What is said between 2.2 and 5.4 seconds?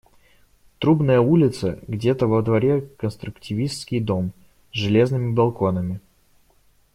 во дворе конструктивистский дом, с железными